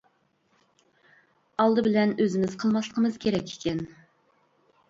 ئالدى 1.59 1.83
بىلەن 1.89 2.15
ئۆزىمىز 2.25 2.57
قىلماسلىقىمىز 2.65 3.21
كېرەك 3.27 3.55
ئىكەن. 3.55 3.87